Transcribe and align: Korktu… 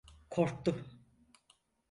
Korktu… 0.29 0.75